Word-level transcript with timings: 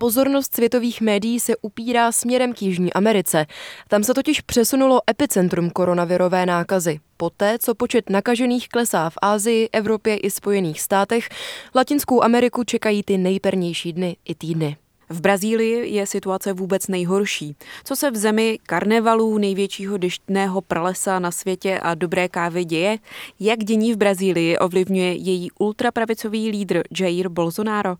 Pozornost 0.00 0.54
světových 0.54 1.00
médií 1.00 1.40
se 1.40 1.56
upírá 1.56 2.12
směrem 2.12 2.52
k 2.52 2.62
Jižní 2.62 2.92
Americe. 2.92 3.46
Tam 3.88 4.04
se 4.04 4.14
totiž 4.14 4.40
přesunulo 4.40 5.00
epicentrum 5.10 5.70
koronavirové 5.70 6.46
nákazy. 6.46 7.00
Poté, 7.16 7.58
co 7.58 7.74
počet 7.74 8.10
nakažených 8.10 8.68
klesá 8.68 9.10
v 9.10 9.14
Ázii, 9.22 9.68
Evropě 9.72 10.16
i 10.16 10.30
Spojených 10.30 10.80
státech, 10.80 11.28
Latinskou 11.74 12.22
Ameriku 12.22 12.64
čekají 12.64 13.02
ty 13.02 13.18
nejpernější 13.18 13.92
dny 13.92 14.16
i 14.24 14.34
týdny. 14.34 14.76
V 15.10 15.20
Brazílii 15.20 15.94
je 15.94 16.06
situace 16.06 16.52
vůbec 16.52 16.88
nejhorší. 16.88 17.56
Co 17.84 17.96
se 17.96 18.10
v 18.10 18.16
zemi 18.16 18.58
karnevalů, 18.62 19.38
největšího 19.38 19.96
deštného 19.96 20.60
pralesa 20.60 21.18
na 21.18 21.30
světě 21.30 21.80
a 21.82 21.94
dobré 21.94 22.28
kávy 22.28 22.64
děje? 22.64 22.98
Jak 23.40 23.58
dění 23.58 23.92
v 23.92 23.96
Brazílii 23.96 24.58
ovlivňuje 24.58 25.12
její 25.12 25.50
ultrapravicový 25.58 26.50
lídr 26.50 26.82
Jair 27.00 27.28
Bolsonaro? 27.28 27.96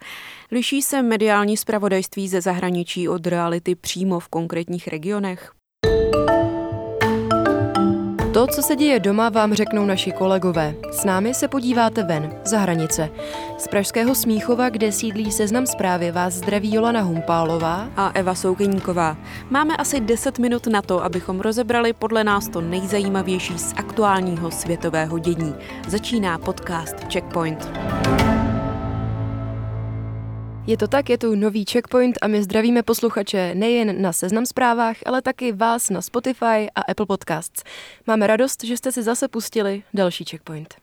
Liší 0.51 0.83
se 0.83 1.03
mediální 1.03 1.57
zpravodajství 1.57 2.29
ze 2.29 2.41
zahraničí 2.41 3.09
od 3.09 3.27
reality 3.27 3.75
přímo 3.75 4.21
v 4.21 4.29
konkrétních 4.29 4.89
regionech? 4.89 5.60
To, 8.41 8.47
co 8.47 8.63
se 8.63 8.77
děje 8.77 9.01
doma, 9.01 9.29
vám 9.29 9.55
řeknou 9.55 9.87
naši 9.87 10.13
kolegové. 10.13 10.75
S 10.93 11.05
námi 11.05 11.35
se 11.35 11.49
podíváte 11.49 12.03
ven, 12.03 12.41
za 12.45 12.59
hranice. 12.59 13.11
Z 13.59 13.69
Pražského 13.69 14.15
Smíchova, 14.15 14.69
kde 14.69 14.93
sídlí 14.93 15.33
seznam 15.33 15.67
zprávy, 15.67 16.13
vás 16.13 16.35
zdraví 16.35 16.75
Jolana 16.75 17.01
Humpálová 17.01 17.89
a 17.97 18.11
Eva 18.15 18.35
Soukeníková. 18.35 19.17
Máme 19.51 19.77
asi 19.77 20.01
10 20.01 20.39
minut 20.39 20.67
na 20.67 20.83
to, 20.83 21.05
abychom 21.05 21.41
rozebrali 21.41 21.93
podle 21.93 22.25
nás 22.25 22.49
to 22.49 22.61
nejzajímavější 22.61 23.59
z 23.59 23.75
aktuálního 23.77 24.51
světového 24.51 25.19
dění. 25.19 25.55
Začíná 25.89 26.39
podcast 26.39 27.13
Checkpoint. 27.13 27.71
Je 30.67 30.77
to 30.77 30.89
tak, 30.89 31.11
je 31.11 31.19
tu 31.19 31.35
nový 31.35 31.65
checkpoint 31.65 32.19
a 32.23 32.27
my 32.27 32.43
zdravíme 32.43 32.83
posluchače 32.83 33.55
nejen 33.55 34.03
na 34.03 34.13
Seznam 34.13 34.47
zprávách, 34.47 34.97
ale 35.07 35.23
taky 35.23 35.53
vás 35.53 35.91
na 35.91 36.03
Spotify 36.03 36.71
a 36.75 36.81
Apple 36.89 37.07
Podcasts. 37.07 37.63
Máme 38.07 38.27
radost, 38.27 38.65
že 38.65 38.77
jste 38.77 38.93
si 38.93 39.03
zase 39.03 39.29
pustili 39.29 39.83
další 39.95 40.25
checkpoint. 40.25 40.75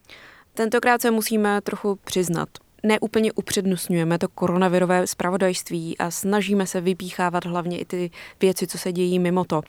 Tentokrát 0.53 1.01
se 1.01 1.11
musíme 1.11 1.61
trochu 1.61 1.95
přiznat. 1.95 2.49
Neúplně 2.83 3.31
upřednostňujeme 3.33 4.17
to 4.17 4.27
koronavirové 4.27 5.07
zpravodajství 5.07 5.97
a 5.97 6.11
snažíme 6.11 6.67
se 6.67 6.81
vypíchávat 6.81 7.45
hlavně 7.45 7.79
i 7.79 7.85
ty 7.85 8.11
věci, 8.41 8.67
co 8.67 8.77
se 8.77 8.91
dějí 8.91 9.19
mimo 9.19 9.45
to. 9.45 9.61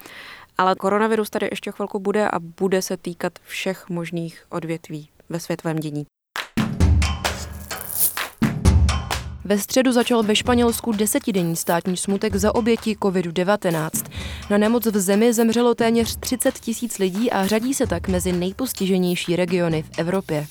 Ale 0.59 0.75
koronavirus 0.75 1.31
tady 1.31 1.49
ještě 1.51 1.73
chvilku 1.73 1.99
bude 1.99 2.29
a 2.29 2.39
bude 2.39 2.83
se 2.83 2.97
týkat 2.97 3.33
všech 3.43 3.89
možných 3.89 4.45
odvětví 4.51 5.09
ve 5.29 5.41
světovém 5.41 5.77
dění. 5.77 6.07
Ve 9.49 9.59
středu 9.59 9.93
začal 9.93 10.23
ve 10.23 10.37
Španělsku 10.37 10.93
desetidenní 10.93 11.57
státní 11.57 11.97
smutek 11.97 12.37
za 12.37 12.55
oběti 12.55 12.97
COVID-19. 13.01 13.91
Na 14.51 14.59
nemoc 14.59 14.87
v 14.87 14.99
zemi 14.99 15.33
zemřelo 15.33 15.75
téměř 15.75 16.17
30 16.17 16.59
tisíc 16.59 16.99
lidí 16.99 17.31
a 17.31 17.47
řadí 17.47 17.75
se 17.75 17.87
tak 17.87 18.09
mezi 18.09 18.33
nejpostiženější 18.33 19.37
regiony 19.37 19.83
v 19.83 19.99
Evropě. 19.99 20.47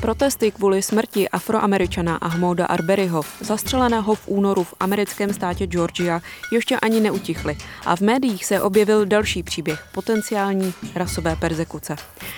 Protesty 0.00 0.50
kvůli 0.50 0.82
smrti 0.82 1.28
afroameričana 1.28 2.16
Ahmouda 2.16 2.66
Arberyho, 2.66 3.22
zastřeleného 3.40 4.14
v 4.14 4.28
únoru 4.28 4.64
v 4.64 4.74
americkém 4.80 5.32
státě 5.34 5.66
Georgia, 5.66 6.20
ještě 6.52 6.76
ani 6.76 7.00
neutichly 7.00 7.56
a 7.86 7.96
v 7.96 8.00
médiích 8.00 8.44
se 8.44 8.60
objevil 8.60 9.06
další 9.06 9.42
příběh 9.42 9.84
potenciální 9.94 10.74
rasové 10.94 11.36
persekuce. 11.36 11.96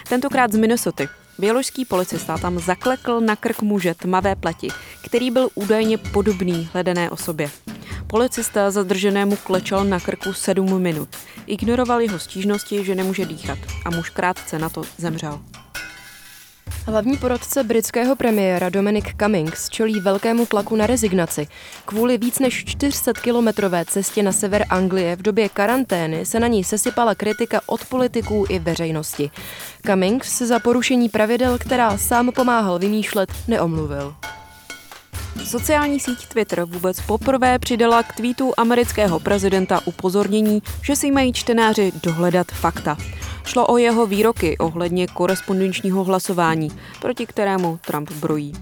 Tentokrát 0.09 0.53
z 0.53 0.56
Minnesota, 0.56 1.04
Běložský 1.38 1.84
policista 1.84 2.38
tam 2.38 2.59
zaklekl 2.59 3.21
na 3.21 3.36
krk 3.36 3.62
muže 3.62 3.94
tmavé 3.94 4.36
pleti, 4.36 4.69
který 5.04 5.31
byl 5.31 5.48
údajně 5.54 5.98
podobný 5.98 6.69
hledané 6.72 7.10
osobě. 7.10 7.50
Policista 8.06 8.70
zadrženému 8.70 9.37
klečel 9.37 9.84
na 9.84 10.00
krku 10.00 10.32
sedm 10.32 10.82
minut. 10.82 11.09
Ignoroval 11.47 12.00
jeho 12.00 12.19
stížnosti, 12.19 12.84
že 12.84 12.94
nemůže 12.94 13.25
dýchat 13.25 13.59
a 13.84 13.91
muž 13.91 14.10
krátce 14.10 14.59
na 14.59 14.69
to 14.69 14.82
zemřel. 14.98 15.41
Hlavní 16.87 17.16
porodce 17.16 17.65
britského 17.65 18.16
premiéra 18.16 18.69
Dominic 18.69 19.04
Cummings 19.20 19.69
čelí 19.69 20.00
velkému 20.00 20.47
tlaku 20.47 20.76
na 20.76 20.87
rezignaci. 20.87 21.47
Kvůli 21.84 22.19
víc 22.19 22.38
než 22.38 22.66
400-kilometrové 22.66 23.84
cestě 23.88 24.22
na 24.22 24.32
sever 24.32 24.66
Anglie 24.71 25.16
v 25.16 25.22
době 25.22 25.48
karantény 25.48 26.26
se 26.26 26.41
na 26.41 26.47
ní 26.47 26.65
sesypala 26.65 27.15
kritika 27.15 27.60
od 27.66 27.84
politiků 27.84 28.44
i 28.48 28.59
veřejnosti. 28.59 29.31
Cummings 29.86 30.28
se 30.28 30.47
za 30.47 30.59
porušení 30.59 31.09
pravidel, 31.09 31.59
která 31.59 31.98
sám 31.98 32.32
pomáhal 32.32 32.78
vymýšlet, 32.78 33.32
neomluvil. 33.48 34.15
Sociální 35.43 36.00
síť 36.00 36.27
Twitter 36.27 36.65
vůbec 36.65 37.00
poprvé 37.00 37.59
přidala 37.59 38.03
k 38.03 38.17
tweetu 38.17 38.53
amerického 38.56 39.21
prezidenta 39.21 39.81
upozornění, 39.84 40.62
že 40.83 40.97
si 40.97 41.11
mají 41.11 41.33
čtenáři 41.33 41.93
dohledat 42.03 42.47
fakta. 42.47 42.97
Šlo 43.45 43.67
o 43.67 43.77
jeho 43.77 44.06
výroky 44.06 44.59
ohledně 44.59 45.06
korespondenčního 45.06 46.05
hlasování, 46.05 46.69
proti 47.00 47.27
kterému 47.27 47.78
Trump 47.87 48.11
brojí. 48.12 48.53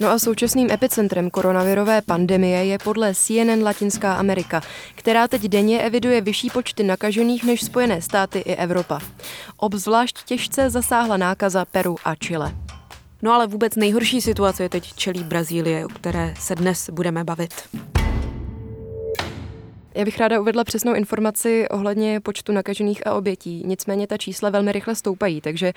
No 0.00 0.10
a 0.10 0.18
současným 0.18 0.70
epicentrem 0.70 1.30
koronavirové 1.30 2.02
pandemie 2.02 2.64
je 2.64 2.78
podle 2.78 3.14
CNN 3.14 3.62
Latinská 3.62 4.14
Amerika, 4.14 4.62
která 4.94 5.28
teď 5.28 5.42
denně 5.42 5.80
eviduje 5.80 6.20
vyšší 6.20 6.50
počty 6.50 6.82
nakažených 6.82 7.44
než 7.44 7.64
Spojené 7.64 8.02
státy 8.02 8.38
i 8.38 8.54
Evropa. 8.54 9.00
Obzvlášť 9.56 10.24
těžce 10.24 10.70
zasáhla 10.70 11.16
nákaza 11.16 11.64
Peru 11.64 11.96
a 12.04 12.14
Chile. 12.14 12.54
No 13.24 13.32
ale 13.32 13.46
vůbec 13.46 13.76
nejhorší 13.76 14.20
situace 14.20 14.68
teď 14.68 14.94
čelí 14.94 15.24
Brazílie, 15.24 15.86
o 15.86 15.88
které 15.88 16.34
se 16.38 16.54
dnes 16.54 16.90
budeme 16.90 17.24
bavit. 17.24 17.54
Já 19.94 20.04
bych 20.04 20.18
ráda 20.18 20.40
uvedla 20.40 20.64
přesnou 20.64 20.94
informaci 20.94 21.68
ohledně 21.68 22.20
počtu 22.20 22.52
nakažených 22.52 23.06
a 23.06 23.14
obětí. 23.14 23.62
Nicméně 23.66 24.06
ta 24.06 24.16
čísla 24.16 24.50
velmi 24.50 24.72
rychle 24.72 24.94
stoupají, 24.94 25.40
takže 25.40 25.72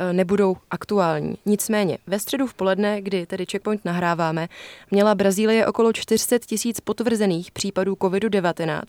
e, 0.00 0.12
nebudou 0.12 0.56
aktuální. 0.70 1.34
Nicméně 1.46 1.98
ve 2.06 2.18
středu 2.18 2.46
v 2.46 2.54
poledne, 2.54 3.02
kdy 3.02 3.26
tedy 3.26 3.46
Checkpoint 3.50 3.84
nahráváme, 3.84 4.48
měla 4.90 5.14
Brazílie 5.14 5.66
okolo 5.66 5.92
400 5.92 6.38
tisíc 6.38 6.80
potvrzených 6.80 7.50
případů 7.50 7.94
COVID-19, 7.94 8.82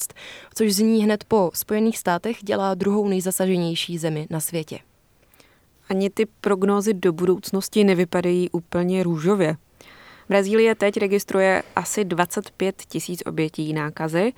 což 0.55 0.73
z 0.73 0.79
ní 0.79 1.03
hned 1.03 1.23
po 1.23 1.51
Spojených 1.53 1.97
státech 1.97 2.37
dělá 2.43 2.73
druhou 2.73 3.07
nejzasaženější 3.07 3.97
zemi 3.97 4.27
na 4.29 4.39
světě. 4.39 4.79
Ani 5.89 6.09
ty 6.09 6.25
prognózy 6.25 6.93
do 6.93 7.13
budoucnosti 7.13 7.83
nevypadají 7.83 8.49
úplně 8.49 9.03
růžově. 9.03 9.57
Brazílie 10.29 10.75
teď 10.75 10.97
registruje 10.97 11.63
asi 11.75 12.05
25 12.05 12.75
tisíc 12.87 13.21
obětí 13.25 13.73
nákazy, 13.73 14.33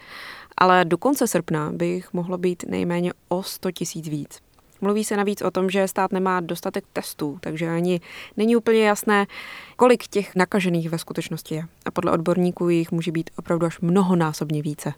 ale 0.57 0.85
do 0.85 0.97
konce 0.97 1.27
srpna 1.27 1.71
by 1.71 1.85
jich 1.85 2.13
mohlo 2.13 2.37
být 2.37 2.63
nejméně 2.67 3.13
o 3.29 3.43
100 3.43 3.71
tisíc 3.71 4.07
víc. 4.07 4.39
Mluví 4.81 5.03
se 5.03 5.17
navíc 5.17 5.41
o 5.41 5.51
tom, 5.51 5.69
že 5.69 5.87
stát 5.87 6.11
nemá 6.11 6.39
dostatek 6.39 6.85
testů, 6.93 7.37
takže 7.41 7.69
ani 7.69 8.01
není 8.37 8.55
úplně 8.55 8.87
jasné, 8.87 9.27
kolik 9.75 10.07
těch 10.07 10.35
nakažených 10.35 10.89
ve 10.89 10.97
skutečnosti 10.97 11.55
je. 11.55 11.63
A 11.85 11.91
podle 11.91 12.11
odborníků 12.11 12.69
jich 12.69 12.91
může 12.91 13.11
být 13.11 13.29
opravdu 13.35 13.65
až 13.65 13.79
mnohonásobně 13.79 14.61
více. 14.61 14.93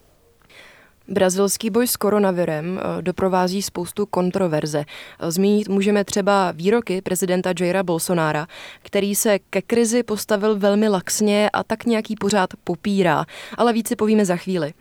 Brazilský 1.08 1.70
boj 1.70 1.88
s 1.88 1.96
koronavirem 1.96 2.80
eh, 2.80 3.02
doprovází 3.02 3.62
spoustu 3.62 4.06
kontroverze. 4.06 4.86
Eh, 5.20 5.32
zmínit 5.32 5.70
můžeme 5.70 6.04
třeba 6.04 6.52
výroky 6.52 7.02
prezidenta 7.02 7.54
Jaira 7.60 7.84
Bolsonára, 7.84 8.48
který 8.82 9.16
se 9.16 9.40
ke 9.40 9.62
krizi 9.62 10.04
postavil 10.04 10.60
velmi 10.60 10.88
laxně 10.88 11.50
a 11.54 11.64
tak 11.64 11.86
nějaký 11.86 12.16
pořád 12.16 12.50
popírá, 12.64 13.26
ale 13.58 13.74
více 13.74 13.96
povíme 13.96 14.26
za 14.26 14.36
chvíli. 14.36 14.74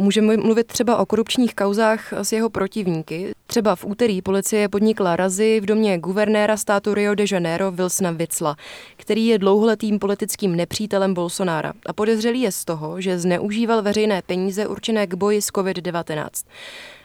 Můžeme 0.00 0.36
mluvit 0.36 0.66
třeba 0.66 0.96
o 0.96 1.06
korupčních 1.06 1.54
kauzách 1.54 2.12
s 2.12 2.32
jeho 2.32 2.50
protivníky. 2.50 3.32
Třeba 3.46 3.76
v 3.76 3.84
úterý 3.84 4.22
policie 4.22 4.68
podnikla 4.68 5.16
razy 5.16 5.60
v 5.60 5.66
domě 5.66 5.98
guvernéra 5.98 6.56
státu 6.56 6.94
Rio 6.94 7.14
de 7.14 7.24
Janeiro 7.32 7.70
Wilsona 7.70 8.10
Witsla, 8.10 8.56
který 8.96 9.26
je 9.26 9.38
dlouholetým 9.38 9.98
politickým 9.98 10.56
nepřítelem 10.56 11.14
Bolsonára 11.14 11.72
a 11.86 11.92
podezřelý 11.92 12.40
je 12.40 12.52
z 12.52 12.64
toho, 12.64 13.00
že 13.00 13.18
zneužíval 13.18 13.82
veřejné 13.82 14.22
peníze 14.22 14.66
určené 14.66 15.06
k 15.06 15.14
boji 15.14 15.42
s 15.42 15.48
COVID-19. 15.48 16.28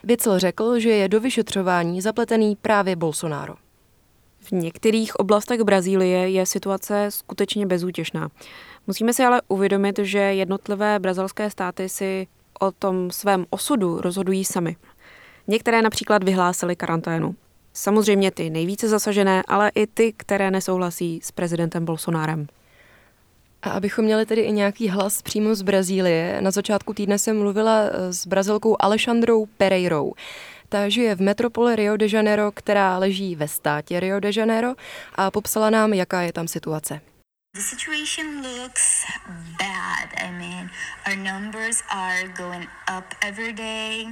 Witsl 0.04 0.39
řekl, 0.39 0.80
že 0.80 0.89
je 0.89 1.10
do 1.10 1.19
vyšetřování 1.19 2.01
zapletený 2.01 2.57
právě 2.62 2.96
Bolsonaro. 2.96 3.56
V 4.39 4.51
některých 4.51 5.16
oblastech 5.16 5.62
Brazílie 5.62 6.30
je 6.30 6.46
situace 6.46 7.06
skutečně 7.10 7.66
bezútěšná. 7.66 8.30
Musíme 8.88 9.13
si 9.13 9.24
ale 9.24 9.42
uvědomit, 9.48 10.00
že 10.00 10.19
jednotlivé 10.19 11.00
brazilské 11.00 11.50
státy 11.50 11.89
si 11.89 12.28
o 12.63 12.71
tom 12.71 13.12
svém 13.12 13.45
osudu 13.50 14.01
rozhodují 14.01 14.45
sami. 14.45 14.75
Některé 15.48 15.81
například 15.81 16.24
vyhlásily 16.24 16.75
karanténu. 16.75 17.36
Samozřejmě 17.74 18.31
ty 18.31 18.50
nejvíce 18.50 18.88
zasažené, 18.88 19.44
ale 19.48 19.71
i 19.75 19.88
ty, 19.88 20.13
které 20.18 20.51
nesouhlasí 20.51 21.19
s 21.24 21.31
prezidentem 21.31 21.86
Bolsonárem. 21.86 22.48
A 23.63 23.69
abychom 23.69 24.06
měli 24.06 24.25
tedy 24.25 24.42
i 24.42 24.51
nějaký 24.51 24.89
hlas 24.89 25.21
přímo 25.21 25.56
z 25.56 25.62
Brazílie, 25.62 26.38
na 26.42 26.51
začátku 26.51 26.94
týdne 26.94 27.19
jsem 27.19 27.39
mluvila 27.39 27.80
eh, 27.81 28.13
s 28.13 28.27
brazilkou 28.27 28.75
Alexandrou 28.80 29.45
Pereirou. 29.45 30.13
Ta 30.69 30.89
žije 30.89 31.15
v 31.15 31.21
metropole 31.21 31.75
Rio 31.75 31.98
de 31.98 32.07
Janeiro, 32.12 32.51
která 32.51 32.98
leží 32.98 33.36
ve 33.36 33.48
státě 33.48 34.00
Rio 34.00 34.19
de 34.19 34.30
Janeiro 34.36 34.74
a 35.15 35.31
popsala 35.31 35.69
nám, 35.69 35.94
jaká 35.94 36.21
je 36.21 36.33
tam 36.33 36.48
situace. 36.48 37.01
The 37.56 37.62
situation 37.62 38.42
looks 38.42 39.06
bad. 39.60 40.10
I 40.18 40.32
mean, 40.32 40.72
our 41.06 41.16
numbers 41.16 41.84
are 41.90 42.28
going 42.28 42.68
up 42.98 43.14
every 43.22 43.54
day. 43.54 44.08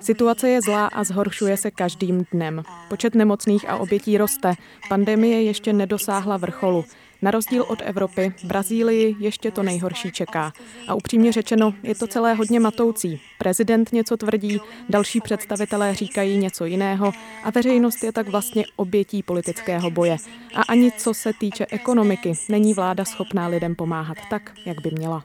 Situace 0.00 0.48
je 0.48 0.60
zlá 0.60 0.86
a 0.86 1.04
zhoršuje 1.04 1.56
se 1.56 1.70
každým 1.70 2.24
dnem. 2.32 2.62
Počet 2.88 3.14
nemocných 3.14 3.68
a 3.68 3.76
obětí 3.76 4.18
roste. 4.18 4.54
Pandemie 4.88 5.42
ještě 5.42 5.72
nedosáhla 5.72 6.36
vrcholu. 6.36 6.84
Na 7.24 7.30
rozdíl 7.30 7.64
od 7.68 7.82
Evropy, 7.84 8.34
Brazílii 8.44 9.16
ještě 9.18 9.50
to 9.50 9.62
nejhorší 9.62 10.12
čeká. 10.12 10.52
A 10.88 10.94
upřímně 10.94 11.32
řečeno, 11.32 11.74
je 11.82 11.94
to 11.94 12.06
celé 12.06 12.34
hodně 12.34 12.60
matoucí. 12.60 13.20
Prezident 13.38 13.92
něco 13.92 14.16
tvrdí, 14.16 14.60
další 14.88 15.20
představitelé 15.20 15.94
říkají 15.94 16.38
něco 16.38 16.64
jiného 16.64 17.12
a 17.44 17.50
veřejnost 17.50 18.04
je 18.04 18.12
tak 18.12 18.28
vlastně 18.28 18.64
obětí 18.76 19.22
politického 19.22 19.90
boje. 19.90 20.16
A 20.54 20.62
ani 20.62 20.92
co 20.92 21.14
se 21.14 21.32
týče 21.32 21.66
ekonomiky, 21.70 22.32
není 22.48 22.74
vláda 22.74 23.04
schopná 23.04 23.46
lidem 23.46 23.74
pomáhat 23.74 24.18
tak, 24.30 24.52
jak 24.66 24.80
by 24.80 24.90
měla. 24.90 25.24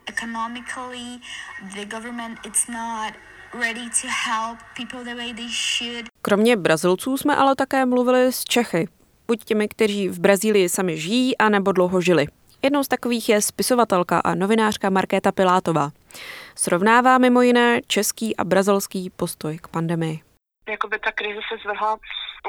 Kromě 6.22 6.58
Brazilců 6.58 7.18
jsme 7.18 7.36
ale 7.36 7.56
také 7.56 7.86
mluvili 7.86 8.34
s 8.34 8.44
Čechy, 8.44 8.88
buď 9.30 9.44
těmi, 9.44 9.68
kteří 9.68 10.10
v 10.10 10.20
Brazílii 10.20 10.70
sami 10.70 10.98
žijí, 10.98 11.38
anebo 11.38 11.72
dlouho 11.72 12.02
žili. 12.02 12.26
Jednou 12.64 12.84
z 12.84 12.88
takových 12.88 13.30
je 13.30 13.42
spisovatelka 13.42 14.20
a 14.20 14.36
novinářka 14.36 14.90
Markéta 14.90 15.32
Pilátová. 15.32 15.90
Srovnává 16.56 17.18
mimo 17.18 17.42
jiné 17.42 17.82
český 17.88 18.38
a 18.38 18.44
brazilský 18.44 19.10
postoj 19.10 19.58
k 19.58 19.68
pandemii. 19.68 20.20
Jakoby 20.70 21.00
ta 21.00 21.12
krize 21.12 21.40
se 21.50 21.58
zvrhla 21.64 21.98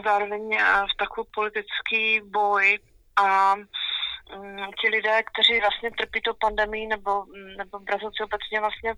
zároveň 0.04 0.58
v 0.92 0.96
takový 0.98 1.28
politický 1.34 2.20
boj 2.24 2.78
a 3.16 3.54
mm, 3.56 4.58
ti 4.80 4.88
lidé, 4.88 5.22
kteří 5.30 5.60
vlastně 5.60 5.90
trpí 5.90 6.20
to 6.20 6.34
pandemii 6.34 6.86
nebo, 6.86 7.24
nebo 7.56 7.78
Brazilci 7.78 8.22
obecně 8.24 8.60
vlastně 8.60 8.94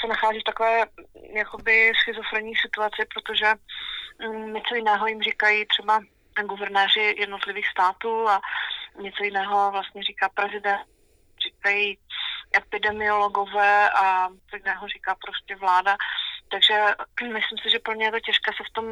se 0.00 0.06
nachází 0.08 0.40
v 0.40 0.50
takové 0.50 0.84
jakoby 1.36 1.92
schizofrenní 2.02 2.54
situaci, 2.56 3.00
protože 3.14 3.48
mm, 4.28 4.54
něco 4.54 4.74
jiného 4.74 5.06
jim 5.06 5.22
říkají 5.22 5.66
třeba 5.66 6.00
guvernéři 6.44 7.14
jednotlivých 7.18 7.68
států 7.68 8.28
a 8.28 8.40
něco 9.00 9.24
jiného 9.24 9.70
vlastně 9.70 10.02
říká 10.02 10.28
prezident, 10.28 10.86
říkají 11.42 11.98
epidemiologové 12.56 13.90
a 13.90 14.28
něco 14.28 14.56
jiného 14.56 14.88
říká 14.88 15.16
prostě 15.26 15.56
vláda. 15.56 15.96
Takže 16.50 16.74
myslím 17.32 17.58
si, 17.62 17.70
že 17.70 17.78
pro 17.78 17.94
ně 17.94 18.04
je 18.04 18.10
to 18.10 18.20
těžké 18.20 18.50
se 18.56 18.64
v 18.70 18.72
tom 18.72 18.84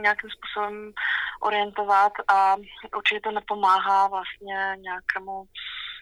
nějakým 0.00 0.30
způsobem 0.30 0.92
orientovat 1.40 2.12
a 2.28 2.56
určitě 2.96 3.20
to 3.20 3.30
nepomáhá 3.30 4.08
vlastně 4.08 4.76
nějakému 4.78 5.44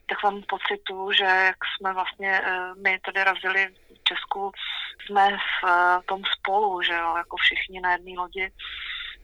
takovému 0.07 0.43
pocitu, 0.49 1.13
že 1.13 1.25
jak 1.25 1.57
jsme 1.65 1.93
vlastně 1.93 2.41
eh, 2.45 2.75
my 2.85 3.01
tady 3.05 3.25
razili 3.25 3.69
v 3.69 4.05
Česku, 4.05 4.53
jsme 5.07 5.29
v 5.31 5.67
eh, 5.69 5.99
tom 6.09 6.23
spolu, 6.39 6.83
že 6.83 6.93
jo, 6.93 7.15
jako 7.17 7.37
všichni 7.37 7.81
na 7.81 7.93
jedné 7.93 8.13
lodi 8.19 8.53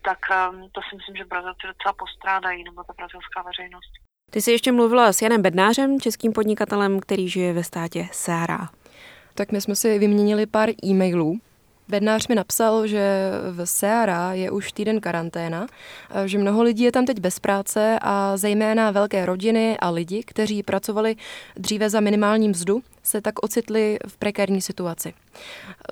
tak 0.02 0.18
um, 0.30 0.68
to 0.72 0.80
si 0.90 0.96
myslím, 0.96 1.16
že 1.16 1.24
Brazilci 1.24 1.66
docela 1.66 1.92
postrádají, 1.92 2.64
nebo 2.64 2.84
ta 2.84 2.92
brazilská 2.96 3.42
veřejnost. 3.42 3.92
Ty 4.30 4.42
jsi 4.42 4.52
ještě 4.52 4.72
mluvila 4.72 5.12
s 5.12 5.22
Janem 5.22 5.42
Bednářem, 5.42 6.00
českým 6.00 6.32
podnikatelem, 6.32 7.00
který 7.00 7.28
žije 7.28 7.52
ve 7.52 7.64
státě 7.64 8.08
Sára. 8.12 8.68
Tak 9.34 9.52
my 9.52 9.60
jsme 9.60 9.74
si 9.76 9.98
vyměnili 9.98 10.46
pár 10.46 10.68
e-mailů 10.84 11.40
Bednář 11.88 12.29
mi 12.29 12.35
napsal, 12.35 12.87
že 12.87 13.31
v 13.52 13.67
Seara 13.67 14.32
je 14.32 14.50
už 14.50 14.73
týden 14.73 15.00
karanténa, 15.00 15.67
že 16.25 16.38
mnoho 16.38 16.62
lidí 16.62 16.85
je 16.85 16.93
tam 16.93 17.06
teď 17.06 17.20
bez 17.20 17.38
práce 17.38 17.99
a 18.02 18.37
zejména 18.37 18.90
velké 18.90 19.26
rodiny 19.26 19.79
a 19.79 19.90
lidi, 19.90 20.23
kteří 20.26 20.62
pracovali 20.62 21.17
dříve 21.56 21.90
za 21.90 22.00
minimální 22.00 22.49
mzdu, 22.49 22.82
se 23.02 23.20
tak 23.20 23.43
ocitli 23.43 23.99
v 24.06 24.17
prekérní 24.17 24.61
situaci. 24.61 25.14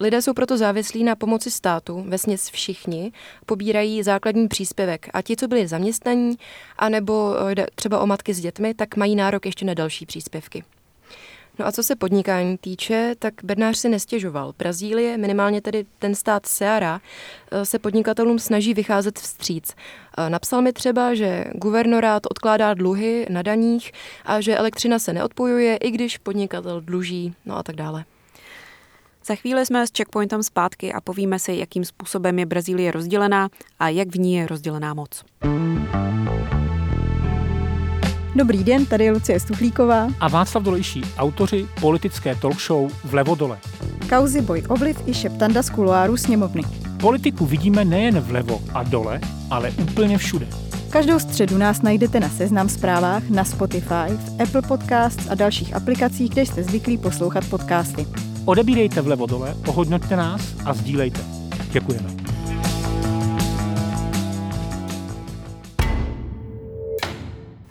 Lidé 0.00 0.22
jsou 0.22 0.32
proto 0.32 0.56
závislí 0.56 1.04
na 1.04 1.16
pomoci 1.16 1.50
státu, 1.50 2.04
vesměs 2.08 2.50
všichni, 2.50 3.12
pobírají 3.46 4.02
základní 4.02 4.49
příspěvek 4.49 5.08
a 5.12 5.22
ti, 5.22 5.37
co 5.37 5.49
byli 5.49 5.66
zaměstnaní, 5.66 6.37
anebo 6.78 7.34
jde 7.54 7.66
třeba 7.75 7.99
o 8.00 8.06
matky 8.06 8.34
s 8.34 8.40
dětmi, 8.40 8.75
tak 8.75 8.96
mají 8.96 9.16
nárok 9.16 9.46
ještě 9.46 9.64
na 9.64 9.75
další 9.75 10.06
příspěvky. 10.06 10.64
No 11.58 11.66
a 11.66 11.72
co 11.72 11.82
se 11.82 11.96
podnikání 11.96 12.58
týče, 12.58 13.14
tak 13.18 13.34
Bednář 13.44 13.78
si 13.78 13.88
nestěžoval. 13.88 14.54
Brazílie, 14.58 15.18
minimálně 15.18 15.60
tedy 15.60 15.86
ten 15.98 16.14
stát 16.14 16.46
Seara, 16.46 17.00
eh, 17.50 17.64
se 17.66 17.78
podnikatelům 17.78 18.38
snaží 18.38 18.74
vycházet 18.74 19.18
vstříc. 19.18 19.74
Eh, 20.18 20.30
napsal 20.30 20.62
mi 20.62 20.72
třeba, 20.72 21.14
že 21.14 21.44
guvernorát 21.54 22.22
odkládá 22.30 22.74
dluhy 22.74 23.26
na 23.30 23.42
daních 23.42 23.92
a 24.24 24.40
že 24.40 24.56
elektřina 24.56 24.98
se 24.98 25.12
neodpojuje, 25.12 25.76
i 25.76 25.90
když 25.90 26.18
podnikatel 26.18 26.80
dluží, 26.80 27.34
no 27.44 27.56
a 27.56 27.62
tak 27.62 27.76
dále. 27.76 28.04
Za 29.26 29.34
chvíli 29.34 29.66
jsme 29.66 29.86
s 29.86 29.90
Checkpointem 29.96 30.42
zpátky 30.42 30.92
a 30.92 31.00
povíme 31.00 31.38
si, 31.38 31.52
jakým 31.52 31.84
způsobem 31.84 32.38
je 32.38 32.46
Brazílie 32.46 32.92
rozdělená 32.92 33.48
a 33.78 33.88
jak 33.88 34.08
v 34.08 34.18
ní 34.18 34.34
je 34.34 34.46
rozdělená 34.46 34.94
moc. 34.94 35.24
Dobrý 38.36 38.64
den, 38.64 38.86
tady 38.86 39.04
je 39.04 39.12
Lucie 39.12 39.40
Stuchlíková 39.40 40.08
a 40.20 40.28
Václav 40.28 40.62
Dolejší, 40.62 41.02
autoři 41.18 41.66
politické 41.80 42.34
talk 42.34 42.60
show 42.60 42.92
Vlevo 43.04 43.34
dole. 43.34 43.58
Kauzy 44.08 44.40
boj 44.40 44.62
ovliv 44.68 44.96
i 45.06 45.14
šeptanda 45.14 45.62
z 45.62 45.70
kuloáru 45.70 46.16
sněmovny. 46.16 46.62
Politiku 47.00 47.46
vidíme 47.46 47.84
nejen 47.84 48.20
vlevo 48.20 48.60
a 48.74 48.82
dole, 48.82 49.20
ale 49.50 49.70
úplně 49.70 50.18
všude. 50.18 50.46
Každou 50.90 51.18
středu 51.18 51.58
nás 51.58 51.82
najdete 51.82 52.20
na 52.20 52.28
Seznam 52.28 52.68
zprávách, 52.68 53.28
na 53.28 53.44
Spotify, 53.44 54.08
v 54.08 54.42
Apple 54.42 54.62
Podcasts 54.62 55.30
a 55.30 55.34
dalších 55.34 55.74
aplikacích, 55.74 56.30
kde 56.30 56.46
jste 56.46 56.62
zvyklí 56.62 56.98
poslouchat 56.98 57.44
podcasty. 57.50 58.06
Odebírejte 58.44 59.00
vlevo 59.00 59.26
dole, 59.26 59.54
ohodnoťte 59.66 60.16
nás 60.16 60.40
a 60.64 60.74
sdílejte. 60.74 61.20
Děkujeme. 61.72 62.25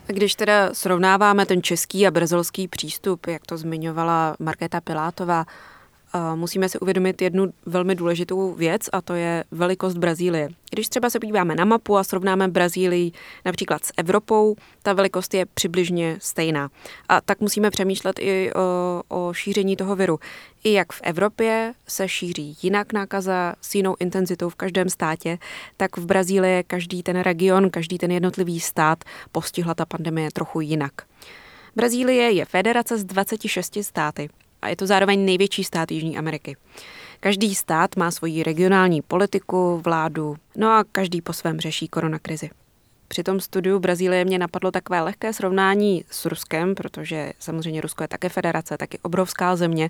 Když 0.08 0.36
teda 0.36 0.74
srovnáváme 0.74 1.46
ten 1.46 1.64
český 1.64 2.08
a 2.08 2.12
brazilský 2.12 2.68
přístup, 2.68 3.28
jak 3.28 3.46
to 3.46 3.58
zmiňovala 3.58 4.36
Markéta 4.40 4.82
Pilátová, 4.82 5.46
musíme 6.36 6.70
si 6.70 6.80
uvědomit 6.80 7.22
jednu 7.22 7.54
velmi 7.66 7.96
důležitou 7.96 8.54
věc 8.54 8.82
a 8.94 9.02
to 9.02 9.14
je 9.14 9.44
velikost 9.52 9.98
Brazílie. 9.98 10.50
Když 10.72 10.90
třeba 10.90 11.10
se 11.10 11.20
podíváme 11.20 11.56
na 11.56 11.66
mapu 11.66 11.98
a 11.98 12.04
srovnáme 12.04 12.48
Brazílii 12.48 13.12
například 13.46 13.86
s 13.86 13.92
Evropou, 13.98 14.56
ta 14.84 14.94
velikost 14.94 15.34
je 15.34 15.46
přibližně 15.46 16.18
stejná. 16.22 16.70
A 17.10 17.22
tak 17.22 17.40
musíme 17.40 17.72
přemýšlet 17.72 18.20
i 18.20 18.52
o, 18.54 19.04
o 19.08 19.34
šíření 19.34 19.76
toho 19.76 19.96
viru. 19.96 20.20
I 20.64 20.74
jak 20.74 20.94
v 20.94 21.02
Evropě 21.04 21.74
se 21.88 22.10
šíří 22.10 22.58
jinak 22.62 22.94
nákaza 22.94 23.56
s 23.62 23.76
jinou 23.76 23.96
intenzitou 24.00 24.50
v 24.50 24.56
každém 24.56 24.90
státě, 24.90 25.38
tak 25.78 25.98
v 25.98 26.06
Brazílii 26.06 26.64
každý 26.64 27.04
ten 27.04 27.20
region, 27.20 27.70
každý 27.70 27.98
ten 27.98 28.12
jednotlivý 28.12 28.60
stát 28.60 29.04
postihla 29.32 29.74
ta 29.74 29.86
pandemie 29.86 30.32
trochu 30.34 30.62
jinak. 30.62 30.94
Brazílie 31.76 32.32
je 32.32 32.46
federace 32.46 32.98
z 32.98 33.04
26 33.04 33.78
státy 33.82 34.30
a 34.66 34.68
je 34.68 34.76
to 34.76 34.88
zároveň 34.88 35.26
největší 35.26 35.64
stát 35.64 35.92
Jižní 35.92 36.18
Ameriky. 36.18 36.58
Každý 37.20 37.56
stát 37.56 37.96
má 37.96 38.12
svoji 38.12 38.44
regionální 38.44 39.02
politiku, 39.02 39.82
vládu, 39.84 40.36
no 40.56 40.70
a 40.70 40.84
každý 40.92 41.22
po 41.22 41.34
svém 41.34 41.60
řeší 41.60 41.88
koronakrizi. 41.88 42.50
Při 43.08 43.24
tom 43.24 43.40
studiu 43.40 43.80
Brazílie 43.80 44.26
mě 44.26 44.40
napadlo 44.40 44.72
takové 44.72 45.02
lehké 45.02 45.34
srovnání 45.34 46.06
s 46.12 46.26
Ruskem, 46.26 46.76
protože 46.76 47.34
samozřejmě 47.40 47.82
Rusko 47.82 48.04
je 48.04 48.08
také 48.08 48.30
federace, 48.30 48.78
taky 48.78 49.00
obrovská 49.02 49.56
země, 49.56 49.90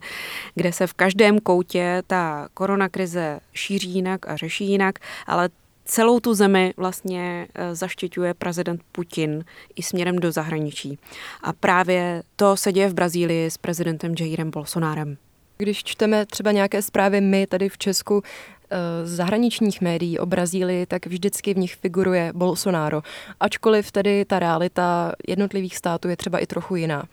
kde 0.56 0.74
se 0.74 0.88
v 0.88 0.94
každém 0.94 1.40
koutě 1.40 2.04
ta 2.08 2.48
koronakrize 2.54 3.40
šíří 3.54 3.90
jinak 3.90 4.30
a 4.30 4.36
řeší 4.36 4.68
jinak, 4.68 5.00
ale 5.28 5.50
celou 5.86 6.20
tu 6.20 6.34
zemi 6.34 6.74
vlastně 6.78 7.48
eh, 7.54 7.76
zaštiťuje 7.76 8.34
prezident 8.34 8.82
Putin 8.92 9.46
i 9.76 9.84
směrem 9.84 10.16
do 10.16 10.32
zahraničí. 10.32 11.00
A 11.44 11.54
právě 11.54 12.24
to 12.36 12.58
se 12.58 12.72
děje 12.72 12.90
v 12.90 12.94
Brazílii 12.94 13.52
s 13.52 13.58
prezidentem 13.58 14.16
Jairem 14.20 14.52
Bolsonárem. 14.52 15.18
Když 15.58 15.84
čteme 15.84 16.26
třeba 16.26 16.52
nějaké 16.52 16.82
zprávy 16.82 17.22
my 17.22 17.48
tady 17.48 17.70
v 17.70 17.78
Česku 17.78 18.22
eh, 18.24 18.78
z 19.06 19.16
zahraničních 19.16 19.82
médií 19.82 20.20
o 20.20 20.26
Brazílii, 20.26 20.86
tak 20.86 21.06
vždycky 21.06 21.54
v 21.54 21.58
nich 21.58 21.76
figuruje 21.76 22.32
Bolsonaro. 22.36 23.02
Ačkoliv 23.40 23.92
tedy 23.92 24.26
ta 24.26 24.40
realita 24.40 25.12
jednotlivých 25.28 25.78
států 25.78 26.08
je 26.08 26.18
třeba 26.18 26.40
i 26.40 26.46
trochu 26.46 26.76
jiná. 26.76 27.04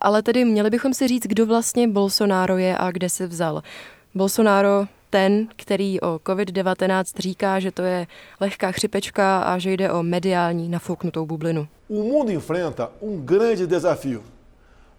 Ale 0.00 0.22
tedy 0.22 0.44
měli 0.44 0.70
bychom 0.70 0.94
si 0.94 1.08
říct, 1.08 1.26
kdo 1.26 1.46
vlastně 1.46 1.88
Bolsonaro 1.88 2.56
je 2.56 2.78
a 2.78 2.90
kde 2.90 3.08
se 3.08 3.26
vzal. 3.26 3.62
Bolsonaro 4.14 4.86
ten, 5.16 5.48
který 5.56 6.00
o 6.00 6.18
COVID-19 6.18 7.04
říká, 7.18 7.60
že 7.60 7.72
to 7.72 7.82
je 7.82 8.06
lehká 8.40 8.72
chřipečka 8.72 9.38
a 9.38 9.58
že 9.58 9.72
jde 9.72 9.92
o 9.92 10.02
mediální 10.02 10.68
nafouknutou 10.68 11.26
bublinu. 11.26 11.68
O 11.88 12.02
mundo 12.02 12.32
enfrenta 12.32 12.90
um 13.00 13.26
grande 13.26 13.66
desafio. 13.66 14.22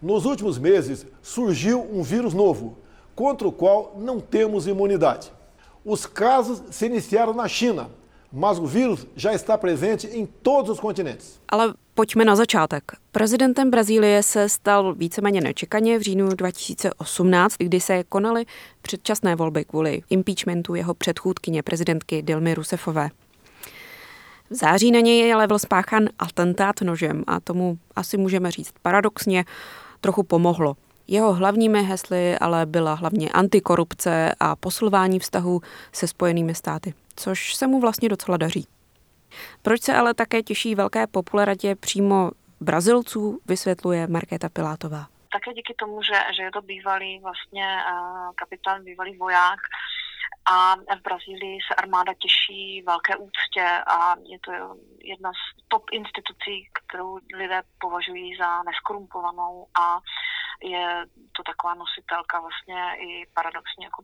Nos 0.01 0.25
últimos 0.25 0.57
meses 0.57 1.05
surgiu 1.21 1.81
um 1.81 2.03
vírus 2.03 2.33
novo, 2.33 2.77
contra 3.15 3.47
o 3.47 3.51
qual 3.51 3.91
não 3.97 4.19
temos 4.19 4.67
imunidade. 4.67 5.31
Os 5.85 6.05
casos 6.05 6.63
se 6.71 6.85
iniciaram 6.85 7.33
na 7.33 7.47
China, 7.47 7.89
mas 8.33 8.57
o 8.59 8.65
vírus 8.65 9.05
já 9.15 9.33
está 9.33 9.57
presente 9.57 10.07
em 10.07 10.25
todos 10.25 10.71
os 10.71 10.79
continentes. 10.79 11.39
Ale 11.47 11.73
pojďme 11.97 12.25
na 12.25 12.35
začátek. 12.35 12.83
Prezidentem 13.11 13.71
Brazílie 13.71 14.23
se 14.23 14.49
stal 14.49 14.93
víceméně 14.93 15.41
nečekaně 15.41 15.99
v 15.99 16.01
říjnu 16.01 16.27
2018, 16.27 17.55
kdy 17.57 17.79
se 17.79 18.03
konaly 18.03 18.45
předčasné 18.81 19.35
volby 19.35 19.65
kvůli 19.65 20.01
impeachmentu 20.09 20.75
jeho 20.75 20.93
předchůdkyně 20.93 21.63
prezidentky 21.63 22.21
Dilmy 22.21 22.53
Rousseffové. 22.53 23.09
V 24.49 24.55
září 24.55 24.91
na 24.91 24.99
něj 24.99 25.33
ale 25.33 25.47
byl 25.47 25.59
spáchan 25.59 26.09
atentát 26.19 26.81
nožem 26.81 27.23
a 27.27 27.39
tomu 27.39 27.77
asi 27.95 28.17
můžeme 28.17 28.51
říct 28.51 28.73
paradoxně 28.81 29.45
trochu 30.01 30.23
pomohlo. 30.23 30.75
Jeho 31.07 31.33
hlavními 31.33 31.83
hesly 31.83 32.37
ale 32.37 32.65
byla 32.65 32.93
hlavně 32.93 33.29
antikorupce 33.29 34.35
a 34.39 34.55
posilování 34.55 35.19
vztahů 35.19 35.61
se 35.93 36.07
spojenými 36.07 36.55
státy, 36.55 36.93
což 37.15 37.55
se 37.55 37.67
mu 37.67 37.79
vlastně 37.79 38.09
docela 38.09 38.37
daří. 38.37 38.67
Proč 39.61 39.81
se 39.81 39.95
ale 39.95 40.13
také 40.13 40.43
těší 40.43 40.75
velké 40.75 41.07
popularitě 41.07 41.75
přímo 41.75 42.31
Brazilců, 42.61 43.39
vysvětluje 43.45 44.07
Markéta 44.07 44.49
Pilátová. 44.49 45.07
Také 45.31 45.53
díky 45.53 45.73
tomu, 45.79 46.03
že, 46.03 46.19
že 46.35 46.43
je 46.43 46.51
to 46.51 46.61
bývalý 46.61 47.19
vlastně 47.19 47.77
uh, 47.91 48.31
kapitán, 48.35 48.83
bývalý 48.83 49.17
voják, 49.17 49.59
a 50.51 50.75
v 50.75 51.01
Brazílii 51.01 51.59
se 51.67 51.75
armáda 51.75 52.13
těší 52.13 52.81
velké 52.81 53.15
úctě 53.15 53.65
a 53.87 54.15
je 54.23 54.39
to 54.39 54.51
jedna 55.03 55.31
z 55.31 55.67
top 55.67 55.83
institucí, 55.91 56.69
kterou 56.73 57.19
lidé 57.33 57.61
považují 57.79 58.37
za 58.37 58.63
neskorumpovanou 58.63 59.67
a 59.79 59.99
je 60.63 61.05
to 61.31 61.43
taková 61.43 61.73
nositelka 61.73 62.39
vlastně 62.39 62.81
i 62.99 63.25
paradoxně 63.33 63.85
jako 63.85 64.03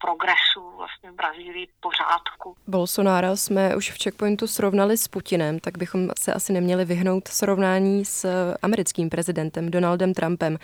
progresu 0.00 0.76
vlastně 0.76 1.10
v 1.10 1.14
Brazílii 1.14 1.66
pořádku. 1.80 2.56
Bolsonaro 2.66 3.36
jsme 3.36 3.76
už 3.76 3.90
v 3.90 4.02
checkpointu 4.02 4.46
srovnali 4.46 4.96
s 4.96 5.08
Putinem, 5.08 5.58
tak 5.58 5.78
bychom 5.78 6.08
se 6.18 6.32
asi 6.32 6.52
neměli 6.52 6.84
vyhnout 6.84 7.28
srovnání 7.28 8.04
s 8.04 8.52
americkým 8.62 9.10
prezidentem 9.10 9.70
Donaldem 9.70 10.14
Trumpem. 10.14 10.58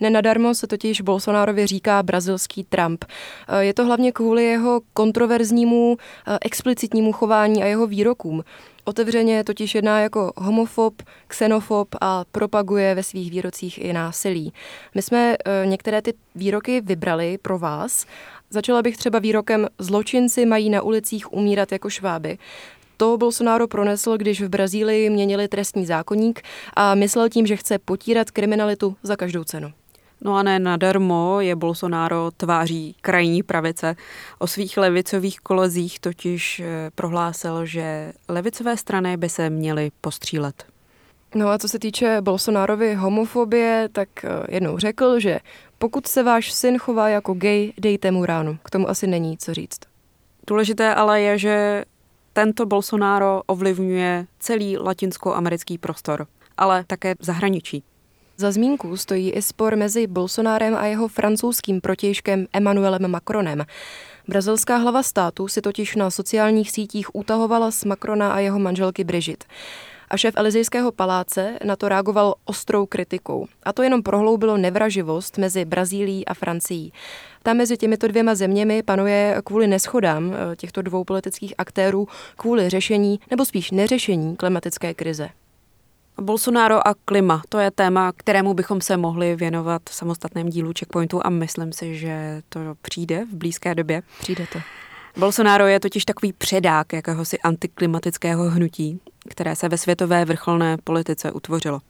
Nenadarmo 0.00 0.54
se 0.54 0.66
totiž 0.66 1.00
Bolsonárovi 1.00 1.66
říká 1.66 2.02
brazilský 2.02 2.64
Trump. 2.64 3.04
Je 3.58 3.74
to 3.74 3.84
hlavně 3.84 4.12
kvůli 4.12 4.44
jeho 4.44 4.80
kontroverznímu, 4.92 5.96
explicitnímu 6.40 7.12
chování 7.12 7.62
a 7.62 7.66
jeho 7.66 7.86
výrokům. 7.86 8.44
Otevřeně 8.90 9.44
totiž 9.44 9.74
jedná 9.74 10.00
jako 10.00 10.32
homofob, 10.36 11.02
xenofob 11.26 11.88
a 12.00 12.24
propaguje 12.32 12.94
ve 12.94 13.02
svých 13.02 13.30
výrocích 13.30 13.84
i 13.84 13.92
násilí. 13.92 14.52
My 14.94 15.02
jsme 15.02 15.34
e, 15.34 15.66
některé 15.66 16.02
ty 16.02 16.14
výroky 16.34 16.80
vybrali 16.80 17.38
pro 17.38 17.58
vás. 17.58 18.06
Začala 18.50 18.82
bych 18.82 18.96
třeba 18.96 19.18
výrokem 19.18 19.66
zločinci 19.78 20.46
mají 20.46 20.70
na 20.70 20.82
ulicích 20.82 21.32
umírat 21.32 21.72
jako 21.72 21.90
šváby. 21.90 22.38
To 22.96 23.18
Bolsonaro 23.18 23.68
pronesl, 23.68 24.16
když 24.16 24.42
v 24.42 24.48
Brazílii 24.48 25.10
měnili 25.10 25.48
trestní 25.48 25.86
zákonník 25.86 26.42
a 26.74 26.94
myslel 26.94 27.28
tím, 27.28 27.46
že 27.46 27.56
chce 27.56 27.78
potírat 27.78 28.30
kriminalitu 28.30 28.96
za 29.02 29.16
každou 29.16 29.44
cenu. 29.44 29.72
No 30.20 30.36
a 30.36 30.42
ne 30.42 30.58
nadarmo 30.58 31.40
je 31.40 31.56
Bolsonaro 31.56 32.30
tváří 32.36 32.96
krajní 33.00 33.42
pravice. 33.42 33.96
O 34.38 34.46
svých 34.46 34.76
levicových 34.76 35.40
kolezích 35.40 36.00
totiž 36.00 36.60
eh, 36.60 36.90
prohlásil, 36.94 37.66
že 37.66 38.12
levicové 38.28 38.76
strany 38.76 39.16
by 39.16 39.28
se 39.28 39.50
měly 39.50 39.90
postřílet. 40.00 40.64
No 41.34 41.48
a 41.48 41.58
co 41.58 41.68
se 41.68 41.78
týče 41.78 42.20
Bolsonárovy 42.20 42.94
homofobie, 42.94 43.88
tak 43.92 44.08
eh, 44.24 44.28
jednou 44.48 44.78
řekl, 44.78 45.20
že 45.20 45.40
pokud 45.78 46.06
se 46.06 46.22
váš 46.22 46.52
syn 46.52 46.78
chová 46.78 47.08
jako 47.08 47.34
gay, 47.34 47.72
dejte 47.78 48.10
mu 48.10 48.24
ránu. 48.24 48.58
K 48.64 48.70
tomu 48.70 48.88
asi 48.88 49.06
není 49.06 49.38
co 49.38 49.54
říct. 49.54 49.80
Důležité 50.46 50.94
ale 50.94 51.20
je, 51.20 51.38
že 51.38 51.84
tento 52.32 52.66
Bolsonaro 52.66 53.42
ovlivňuje 53.46 54.26
celý 54.38 54.78
latinskoamerický 54.78 55.78
prostor, 55.78 56.26
ale 56.56 56.84
také 56.84 57.14
zahraničí. 57.20 57.82
Za 58.40 58.52
zmínku 58.52 58.96
stojí 58.96 59.30
i 59.30 59.42
spor 59.42 59.76
mezi 59.76 60.06
Bolsonárem 60.06 60.74
a 60.74 60.86
jeho 60.86 61.08
francouzským 61.08 61.80
protějškem 61.80 62.46
Emmanuelem 62.52 63.10
Macronem. 63.10 63.64
Brazilská 64.28 64.76
hlava 64.76 65.02
státu 65.02 65.48
si 65.48 65.60
totiž 65.60 65.96
na 65.96 66.10
sociálních 66.10 66.70
sítích 66.70 67.14
utahovala 67.14 67.70
z 67.70 67.84
Macrona 67.84 68.32
a 68.32 68.38
jeho 68.38 68.58
manželky 68.58 69.04
Brigitte. 69.04 69.46
A 70.10 70.16
šéf 70.16 70.34
Elizejského 70.36 70.92
paláce 70.92 71.58
na 71.64 71.76
to 71.76 71.88
reagoval 71.88 72.34
ostrou 72.44 72.86
kritikou. 72.86 73.46
A 73.62 73.72
to 73.72 73.82
jenom 73.82 74.02
prohloubilo 74.02 74.56
nevraživost 74.56 75.38
mezi 75.38 75.64
Brazílií 75.64 76.26
a 76.26 76.34
Francií. 76.34 76.92
Tam 77.42 77.56
mezi 77.56 77.76
těmito 77.76 78.08
dvěma 78.08 78.34
zeměmi 78.34 78.82
panuje 78.82 79.36
kvůli 79.44 79.66
neschodám 79.66 80.32
eh, 80.32 80.56
těchto 80.56 80.82
dvou 80.82 81.04
politických 81.04 81.54
aktérů 81.58 82.08
kvůli 82.36 82.68
řešení 82.68 83.20
nebo 83.30 83.44
spíš 83.44 83.70
neřešení 83.70 84.36
klimatické 84.36 84.94
krize. 84.94 85.28
Bolsonaro 86.20 86.88
a 86.88 86.94
klima, 87.04 87.42
to 87.48 87.58
je 87.58 87.70
téma, 87.70 88.12
kterému 88.16 88.54
bychom 88.54 88.80
se 88.80 88.96
mohli 88.96 89.36
věnovat 89.36 89.82
v 89.90 89.94
samostatném 89.94 90.48
dílu 90.48 90.72
Checkpointu 90.78 91.26
a 91.26 91.30
myslím 91.30 91.72
si, 91.72 91.98
že 91.98 92.42
to 92.48 92.60
přijde 92.82 93.24
v 93.24 93.34
blízké 93.34 93.74
době. 93.74 94.02
Přijde 94.20 94.46
to. 94.52 94.58
Bolsonaro 95.16 95.66
je 95.66 95.80
totiž 95.80 96.04
takový 96.04 96.32
předák 96.32 96.92
jakéhosi 96.92 97.38
antiklimatického 97.38 98.50
hnutí, 98.50 99.00
které 99.28 99.56
se 99.56 99.68
ve 99.68 99.78
světové 99.78 100.24
vrcholné 100.24 100.76
politice 100.84 101.32
utvořilo. 101.32 101.80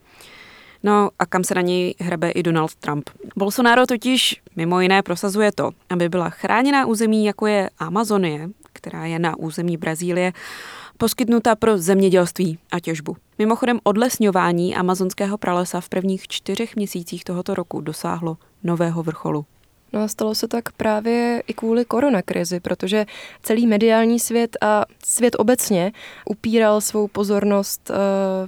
No 0.83 1.11
a 1.19 1.27
kam 1.27 1.45
se 1.45 1.55
na 1.55 1.61
něj 1.61 1.95
hrabe 2.01 2.31
i 2.31 2.43
Donald 2.43 2.75
Trump. 2.75 3.11
Bolsonaro 3.37 3.87
totiž 3.87 4.43
mimo 4.57 4.81
jiné 4.81 5.03
prosazuje 5.03 5.53
to, 5.53 5.71
aby 5.91 6.09
byla 6.09 6.31
chráněná 6.31 6.87
území, 6.87 7.25
jako 7.25 7.47
je 7.47 7.71
Amazonie, 7.79 8.49
která 8.73 9.07
je 9.07 9.19
na 9.19 9.37
území 9.37 9.77
Brazílie, 9.77 10.33
poskytnuta 11.01 11.57
pro 11.57 11.79
zemědělství 11.79 12.59
a 12.73 12.81
těžbu. 12.81 13.17
Mimochodem 13.39 13.81
odlesňování 13.83 14.77
amazonského 14.77 15.39
pralesa 15.39 15.81
v 15.81 15.89
prvních 15.89 16.29
čtyřech 16.29 16.77
měsících 16.77 17.25
tohoto 17.25 17.55
roku 17.55 17.81
dosáhlo 17.81 18.37
nového 18.65 19.03
vrcholu. 19.03 19.45
No 19.93 20.03
a 20.03 20.09
stalo 20.09 20.35
se 20.35 20.49
tak 20.49 20.73
právě 20.73 21.43
i 21.47 21.55
kvůli 21.55 21.85
koronakrizi, 21.85 22.61
protože 22.61 23.07
celý 23.43 23.67
mediální 23.67 24.21
svět 24.21 24.57
a 24.61 24.85
svět 25.05 25.37
obecně 25.39 25.93
upíral 26.25 26.81
svou 26.81 27.09
pozornost 27.09 27.91
uh, 27.91 27.97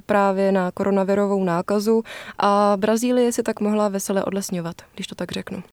právě 0.05 0.51
na 0.51 0.71
koronavirovou 0.71 1.43
nákazu 1.43 2.03
a 2.37 2.73
Brazílie 2.75 3.31
si 3.31 3.43
tak 3.43 3.59
mohla 3.59 3.89
vesele 3.89 4.23
odlesňovat, 4.23 4.75
když 4.95 5.07
to 5.07 5.15
tak 5.15 5.31
řeknu. 5.31 5.63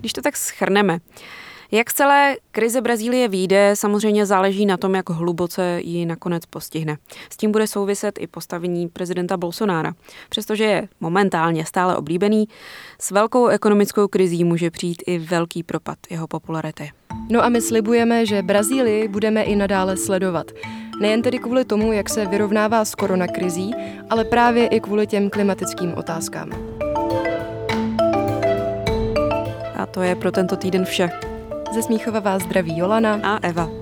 Když 0.00 0.12
to 0.12 0.22
tak 0.22 0.36
schrneme, 0.36 0.98
jak 1.72 1.92
celé 1.92 2.36
krize 2.50 2.80
Brazílie 2.80 3.28
vyjde, 3.28 3.72
samozřejmě 3.74 4.26
záleží 4.26 4.66
na 4.66 4.76
tom, 4.76 4.94
jak 4.94 5.10
hluboce 5.10 5.80
ji 5.82 6.06
nakonec 6.06 6.46
postihne. 6.46 6.96
S 7.30 7.36
tím 7.36 7.52
bude 7.52 7.66
souviset 7.66 8.18
i 8.18 8.26
postavení 8.26 8.88
prezidenta 8.88 9.36
Bolsonára. 9.36 9.92
Přestože 10.28 10.64
je 10.64 10.88
momentálně 11.00 11.66
stále 11.66 11.96
oblíbený, 11.96 12.48
s 12.98 13.10
velkou 13.10 13.46
ekonomickou 13.46 14.08
krizí 14.08 14.44
může 14.44 14.70
přijít 14.70 15.02
i 15.06 15.18
velký 15.18 15.62
propad 15.62 15.98
jeho 16.10 16.26
popularity. 16.26 16.90
No 17.30 17.44
a 17.44 17.48
my 17.48 17.60
slibujeme, 17.60 18.26
že 18.26 18.42
Brazílii 18.42 19.08
budeme 19.08 19.42
i 19.42 19.56
nadále 19.56 19.96
sledovat. 19.96 20.50
Nejen 21.00 21.22
tedy 21.22 21.38
kvůli 21.38 21.64
tomu, 21.64 21.92
jak 21.92 22.10
se 22.10 22.26
vyrovnává 22.26 22.84
s 22.84 22.94
koronakrizí, 22.94 23.74
ale 24.10 24.24
právě 24.24 24.66
i 24.66 24.80
kvůli 24.80 25.06
těm 25.06 25.30
klimatickým 25.30 25.94
otázkám. 25.94 26.50
A 29.76 29.86
to 29.86 30.02
je 30.02 30.14
pro 30.14 30.32
tento 30.32 30.56
týden 30.56 30.84
vše. 30.84 31.29
Ze 31.72 31.82
Smíchova 31.82 32.20
vás 32.20 32.42
zdraví 32.42 32.78
Jolana 32.78 33.20
a 33.22 33.38
Eva. 33.42 33.79